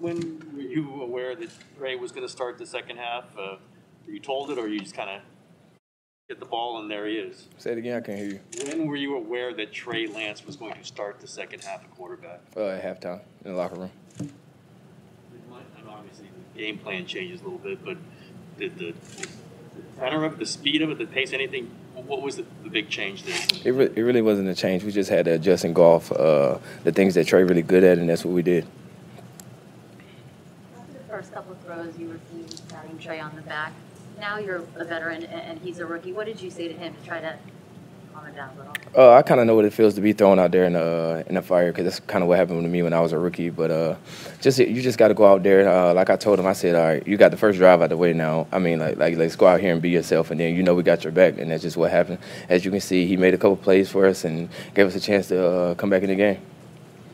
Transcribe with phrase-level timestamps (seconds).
[0.00, 1.48] when were you aware that
[1.78, 3.24] Trey was going to start the second half?
[3.36, 3.56] Uh,
[4.06, 5.20] were you told it, or you just kind of
[6.28, 7.48] get the ball and there he is?
[7.58, 7.96] Say it again.
[7.96, 8.40] I can't hear you.
[8.66, 11.90] When were you aware that Trey Lance was going to start the second half of
[11.92, 12.40] quarterback?
[12.56, 13.90] Uh, at halftime in the locker room.
[14.20, 17.96] And obviously the game plan changes a little bit, but
[18.58, 19.28] did the, the
[19.98, 21.70] tenor of it, the speed of it, the pace, anything?
[21.94, 23.38] What was the, the big change there?
[23.64, 24.84] It, re- it really wasn't a change.
[24.84, 27.98] We just had to adjust and golf uh, the things that Trey really good at,
[27.98, 28.66] and that's what we did.
[31.38, 33.72] After couple of throws, you were seeing patting Trey on the back.
[34.18, 36.12] Now you're a veteran and, and he's a rookie.
[36.12, 37.38] What did you say to him to try to
[38.12, 38.72] calm it down a little?
[38.96, 41.22] Uh, I kind of know what it feels to be thrown out there in the
[41.28, 43.12] uh, in the fire because that's kind of what happened to me when I was
[43.12, 43.50] a rookie.
[43.50, 43.94] But uh,
[44.40, 45.68] just you just got to go out there.
[45.68, 47.90] Uh, like I told him, I said, all right, you got the first drive out
[47.90, 48.48] the way now.
[48.50, 50.74] I mean, like like let's go out here and be yourself, and then you know
[50.74, 52.18] we got your back, and that's just what happened.
[52.48, 55.00] As you can see, he made a couple plays for us and gave us a
[55.00, 56.40] chance to uh, come back in the game.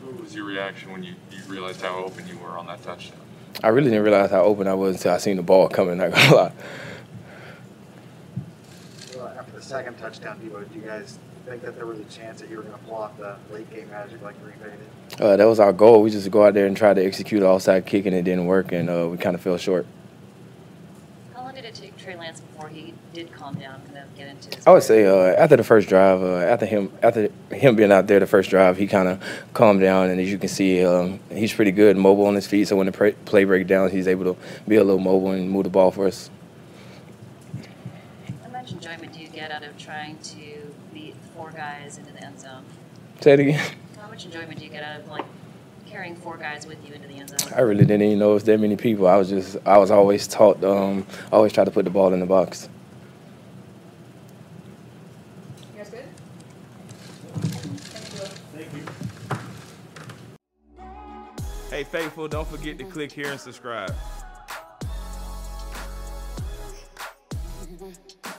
[0.03, 3.21] What was your reaction when you, you realized how open you were on that touchdown?
[3.63, 5.99] I really didn't realize how open I was until I seen the ball coming.
[5.99, 6.53] Not gonna lie.
[9.17, 12.41] Well, after the second touchdown, Deebo, do you guys think that there was a chance
[12.41, 15.21] that you were going to pull off the late game magic like Green Bay did?
[15.21, 16.03] Uh, that was our goal.
[16.03, 18.47] We just go out there and try to execute an offside kick, and it didn't
[18.47, 19.87] work, and uh, we kind of fell short.
[21.55, 24.59] Long did it take Trey Lance before he did calm down, kind of get into?
[24.69, 28.09] I would say uh, after the first drive, uh, after him after him being out
[28.09, 31.21] there the first drive, he kind of calmed down, and as you can see, um,
[31.31, 32.67] he's pretty good, mobile on his feet.
[32.67, 35.63] So when the play breaks down, he's able to be a little mobile and move
[35.63, 36.29] the ball for us.
[38.43, 42.25] How much enjoyment do you get out of trying to beat four guys into the
[42.25, 42.65] end zone?
[43.21, 43.75] Say it again.
[44.01, 45.25] How much enjoyment do you get out of like
[45.95, 47.53] carrying four guys with you into the end zone?
[47.55, 49.07] I really didn't even know it was that many people.
[49.07, 52.13] I was just I was always taught um, I always try to put the ball
[52.13, 52.69] in the box.
[55.73, 56.05] You guys good?
[58.57, 58.83] Thank you.
[61.71, 63.95] Hey, faithful, don't forget to click here and subscribe.